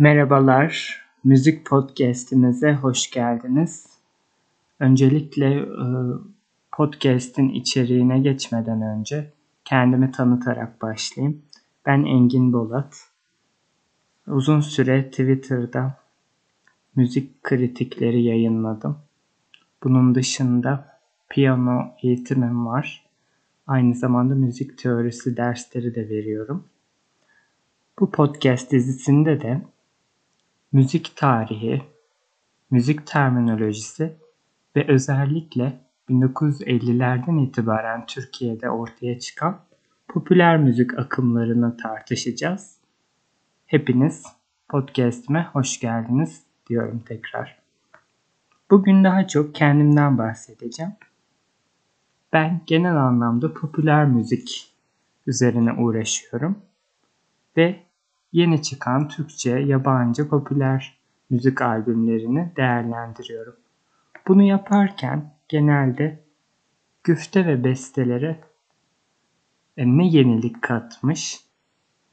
[0.00, 3.86] Merhabalar, müzik podcast'imize hoş geldiniz.
[4.80, 5.86] Öncelikle e,
[6.72, 9.32] podcast'in içeriğine geçmeden önce
[9.64, 11.42] kendimi tanıtarak başlayayım.
[11.86, 13.08] Ben Engin Bolat.
[14.26, 15.96] Uzun süre Twitter'da
[16.96, 18.98] müzik kritikleri yayınladım.
[19.82, 23.04] Bunun dışında piyano eğitimim var.
[23.66, 26.64] Aynı zamanda müzik teorisi dersleri de veriyorum.
[27.98, 29.62] Bu podcast dizisinde de
[30.72, 31.82] müzik tarihi,
[32.70, 34.16] müzik terminolojisi
[34.76, 39.60] ve özellikle 1950'lerden itibaren Türkiye'de ortaya çıkan
[40.08, 42.76] popüler müzik akımlarını tartışacağız.
[43.66, 44.26] Hepiniz
[44.68, 47.58] podcast'ime hoş geldiniz diyorum tekrar.
[48.70, 50.92] Bugün daha çok kendimden bahsedeceğim.
[52.32, 54.74] Ben genel anlamda popüler müzik
[55.26, 56.58] üzerine uğraşıyorum
[57.56, 57.87] ve
[58.32, 60.98] yeni çıkan Türkçe, yabancı popüler
[61.30, 63.56] müzik albümlerini değerlendiriyorum.
[64.28, 66.24] Bunu yaparken genelde
[67.04, 68.40] güfte ve bestelere
[69.76, 71.40] e, ne yenilik katmış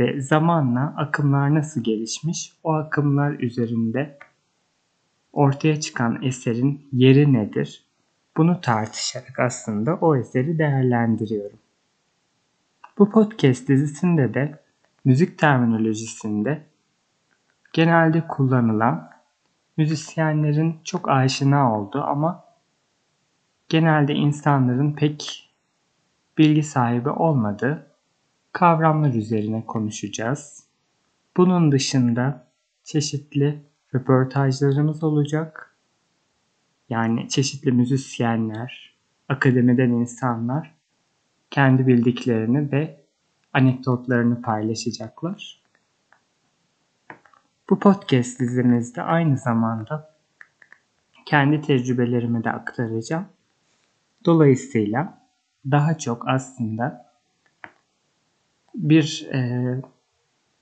[0.00, 4.18] ve zamanla akımlar nasıl gelişmiş, o akımlar üzerinde
[5.32, 7.84] ortaya çıkan eserin yeri nedir?
[8.36, 11.58] Bunu tartışarak aslında o eseri değerlendiriyorum.
[12.98, 14.61] Bu podcast dizisinde de
[15.04, 16.66] müzik terminolojisinde
[17.72, 19.10] genelde kullanılan
[19.76, 22.44] müzisyenlerin çok aşina olduğu ama
[23.68, 25.50] genelde insanların pek
[26.38, 27.86] bilgi sahibi olmadığı
[28.52, 30.64] kavramlar üzerine konuşacağız.
[31.36, 32.46] Bunun dışında
[32.84, 33.62] çeşitli
[33.94, 35.76] röportajlarımız olacak.
[36.88, 38.94] Yani çeşitli müzisyenler,
[39.28, 40.74] akademiden insanlar
[41.50, 43.01] kendi bildiklerini ve
[43.52, 45.62] anekdotlarını paylaşacaklar.
[47.70, 50.14] Bu podcast dizimizde aynı zamanda
[51.26, 53.26] kendi tecrübelerimi de aktaracağım.
[54.24, 55.18] Dolayısıyla
[55.70, 57.12] daha çok aslında
[58.74, 59.82] bir e,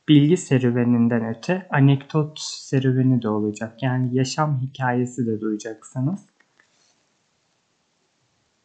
[0.08, 3.82] bilgi serüveninden öte anekdot serüveni de olacak.
[3.82, 6.20] Yani yaşam hikayesi de duyacaksınız.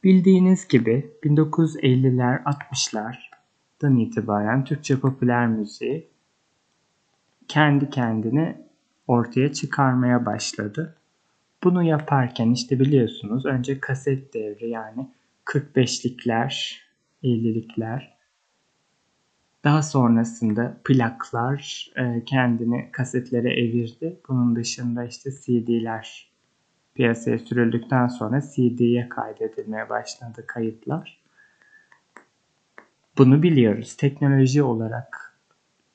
[0.04, 3.35] Bildiğiniz gibi 1950'ler 60'lar
[3.82, 6.08] dan itibaren Türkçe popüler müziği
[7.48, 8.58] kendi kendini
[9.08, 10.96] ortaya çıkarmaya başladı.
[11.64, 15.10] Bunu yaparken işte biliyorsunuz önce kaset devri yani
[15.46, 16.76] 45'likler,
[17.24, 18.16] 50'likler
[19.66, 24.20] daha sonrasında plaklar e, kendini kasetlere evirdi.
[24.30, 26.30] Bunun dışında işte CD'ler
[26.96, 31.25] piyasaya sürüldükten sonra CD'ye kaydedilmeye başladı kayıtlar.
[33.18, 33.98] Bunu biliyoruz.
[33.98, 35.38] Teknoloji olarak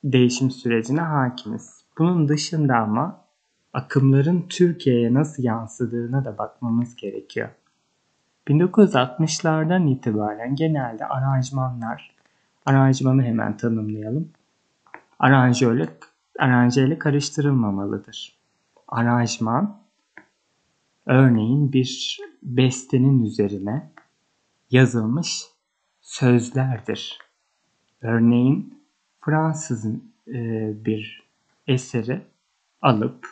[0.03, 1.83] değişim sürecine hakimiz.
[1.97, 3.25] Bunun dışında ama
[3.73, 7.49] akımların Türkiye'ye nasıl yansıdığına da bakmamız gerekiyor.
[8.47, 12.15] 1960'lardan itibaren genelde aranjmanlar,
[12.65, 14.31] aranjmanı hemen tanımlayalım.
[15.19, 15.89] Aranjöyle,
[16.39, 18.37] aranjeyle karıştırılmamalıdır.
[18.87, 19.81] Aranjman,
[21.05, 23.91] örneğin bir bestenin üzerine
[24.71, 25.50] yazılmış
[26.01, 27.19] sözlerdir.
[28.01, 28.81] Örneğin
[29.21, 30.33] Fransızın e,
[30.85, 31.23] bir
[31.67, 32.21] eseri
[32.81, 33.27] alıp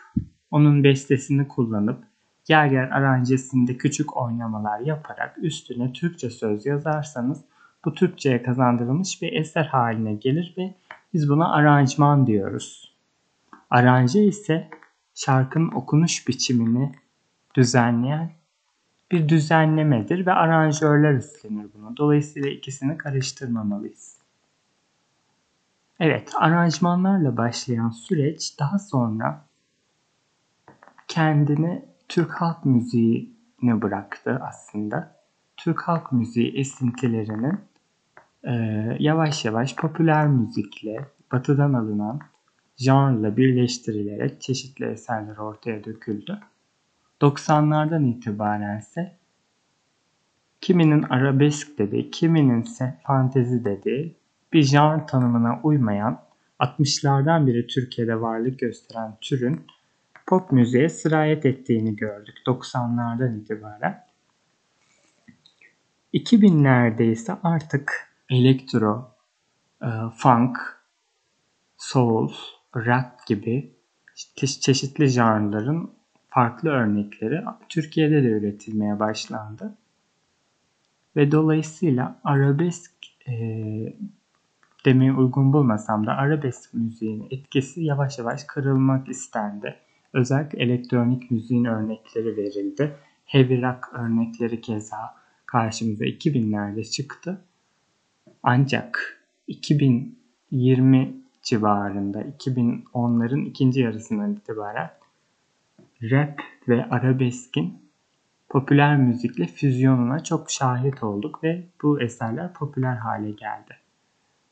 [0.52, 2.04] onun bestesini kullanıp
[2.48, 7.42] yer yer aranjesinde küçük oynamalar yaparak üstüne Türkçe söz yazarsanız
[7.86, 10.76] bu Türkçe'ye kazandırılmış bir eser haline gelir ve
[11.14, 12.96] biz buna aranjman diyoruz.
[13.70, 14.70] Aranje ise
[15.16, 16.92] şarkının okunuş biçimini
[17.56, 18.32] düzenleyen
[19.12, 21.98] bir düzenlemedir ve aranjörler üstlenir bunu.
[21.98, 24.20] Dolayısıyla ikisini karıştırmamalıyız.
[26.00, 29.46] Evet, aranjmanlarla başlayan süreç daha sonra
[31.08, 35.20] kendini Türk halk müziğine bıraktı aslında.
[35.58, 37.60] Türk halk müziği esintilerinin
[38.44, 38.54] e,
[39.00, 42.20] yavaş yavaş popüler müzikle, batıdan alınan
[42.78, 46.40] janrla birleştirilerek çeşitli eserler ortaya döküldü.
[47.22, 49.18] 90'lardan itibaren ise
[50.62, 54.16] kiminin arabesk dedi, kiminin ise fantezi dedi,
[54.54, 56.22] bir janr tanımına uymayan
[56.60, 59.66] 60'lardan beri Türkiye'de varlık gösteren türün
[60.28, 64.06] pop müziğe sirayet ettiğini gördük 90'lardan itibaren.
[66.14, 69.16] 2000'lerde ise artık elektro,
[69.82, 69.88] e,
[70.18, 70.58] funk,
[71.78, 72.34] soul,
[72.76, 73.74] rock gibi
[74.36, 75.99] çeşitli janrların
[76.30, 79.78] farklı örnekleri Türkiye'de de üretilmeye başlandı.
[81.16, 82.92] Ve dolayısıyla arabesk
[83.28, 83.34] e,
[84.86, 89.76] demeyi uygun bulmasam da arabesk müziğin etkisi yavaş yavaş kırılmak istendi.
[90.14, 92.96] Özellikle elektronik müziğin örnekleri verildi.
[93.26, 95.16] Heavy rock örnekleri keza
[95.46, 97.42] karşımıza 2000'lerde çıktı.
[98.44, 104.99] Ancak 2020 civarında 2010'ların ikinci yarısından itibaren
[106.04, 107.90] rap ve arabeskin
[108.50, 113.78] popüler müzikle füzyonuna çok şahit olduk ve bu eserler popüler hale geldi.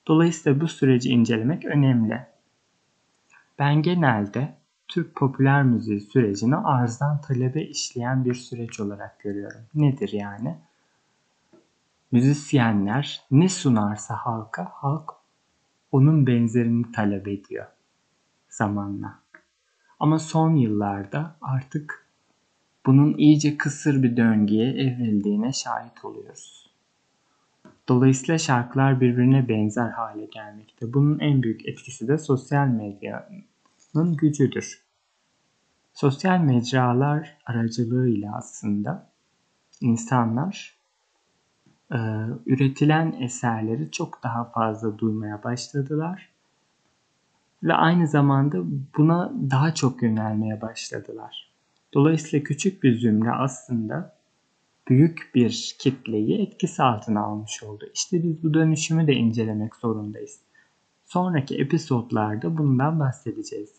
[0.07, 2.25] Dolayısıyla bu süreci incelemek önemli.
[3.59, 4.57] Ben genelde
[4.88, 9.61] Türk popüler müziği sürecini arzdan talebe işleyen bir süreç olarak görüyorum.
[9.75, 10.57] Nedir yani?
[12.11, 15.13] Müzisyenler ne sunarsa halka, halk
[15.91, 17.65] onun benzerini talep ediyor
[18.49, 19.19] zamanla.
[19.99, 22.05] Ama son yıllarda artık
[22.85, 26.69] bunun iyice kısır bir döngüye evrildiğine şahit oluyoruz.
[27.88, 30.94] Dolayısıyla şarkılar birbirine benzer hale gelmekte.
[30.94, 34.83] Bunun en büyük etkisi de sosyal medyanın gücüdür.
[35.94, 39.09] Sosyal mecralar aracılığıyla aslında
[39.81, 40.77] insanlar
[41.91, 41.97] e,
[42.45, 46.29] üretilen eserleri çok daha fazla duymaya başladılar
[47.63, 48.57] ve aynı zamanda
[48.98, 51.51] buna daha çok yönelmeye başladılar.
[51.94, 54.18] Dolayısıyla küçük bir zümre aslında
[54.88, 57.86] büyük bir kitleyi etkisi altına almış oldu.
[57.94, 60.39] İşte biz bu dönüşümü de incelemek zorundayız.
[61.06, 63.71] Sonraki episodlarda bundan bahsedeceğiz.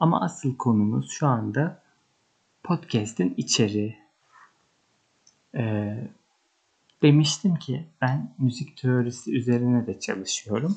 [0.00, 1.82] Ama asıl konumuz şu anda
[2.62, 3.96] podcast'in içeriği.
[5.54, 6.08] Ee,
[7.02, 10.76] demiştim ki ben müzik teorisi üzerine de çalışıyorum.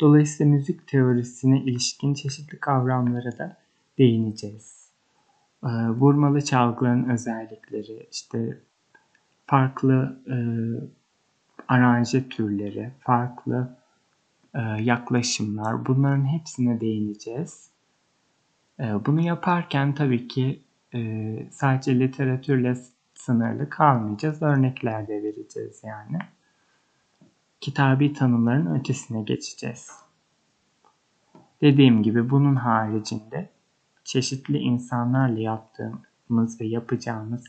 [0.00, 3.56] Dolayısıyla müzik teorisine ilişkin çeşitli kavramlara da
[3.98, 4.90] değineceğiz.
[5.64, 8.58] Ee, vurmalı çalgıların özellikleri, işte
[9.46, 10.36] farklı e,
[11.68, 13.76] aranje türleri, farklı
[14.54, 17.70] e, yaklaşımlar bunların hepsine değineceğiz.
[18.80, 20.62] E, bunu yaparken tabii ki
[20.94, 21.00] e,
[21.50, 22.76] sadece literatürle
[23.14, 24.42] sınırlı kalmayacağız.
[24.42, 26.18] Örnekler de vereceğiz yani.
[27.60, 29.90] Kitabi tanımların ötesine geçeceğiz.
[31.60, 33.48] Dediğim gibi bunun haricinde
[34.04, 37.44] çeşitli insanlarla yaptığımız ve yapacağımız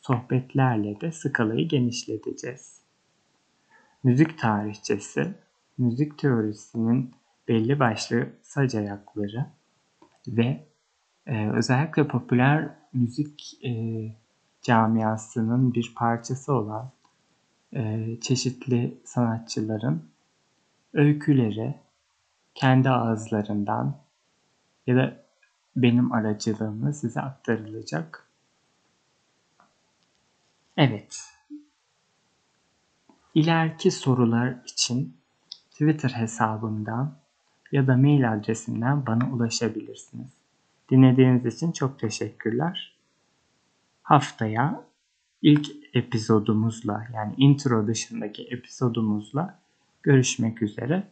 [0.00, 2.80] sohbetlerle de skalayı genişleteceğiz.
[4.02, 5.34] Müzik tarihçesi,
[5.78, 7.14] müzik teorisinin
[7.48, 9.46] belli başlı sac ayakları
[10.28, 10.66] ve
[11.26, 13.72] e, özellikle popüler müzik e,
[14.62, 16.90] camiasının bir parçası olan
[18.20, 20.02] çeşitli sanatçıların
[20.92, 21.74] öyküleri
[22.54, 23.96] kendi ağızlarından
[24.86, 25.24] ya da
[25.76, 28.28] benim aracılığımla size aktarılacak.
[30.76, 31.22] Evet.
[33.34, 35.16] İleriki sorular için
[35.70, 37.14] Twitter hesabımdan
[37.72, 40.28] ya da mail adresimden bana ulaşabilirsiniz.
[40.90, 42.94] Dinlediğiniz için çok teşekkürler.
[44.02, 44.84] Haftaya
[45.44, 49.58] ilk epizodumuzla yani intro dışındaki epizodumuzla
[50.02, 51.08] görüşmek üzere.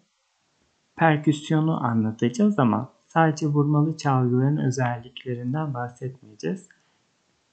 [0.97, 6.69] Perküsyonu anlatacağız ama sadece vurmalı çalgıların özelliklerinden bahsetmeyeceğiz.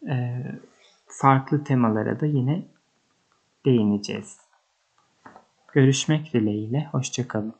[0.09, 0.45] Ee,
[1.07, 2.65] farklı temalara da yine
[3.65, 4.37] değineceğiz.
[5.73, 7.53] Görüşmek dileğiyle, hoşçakalın.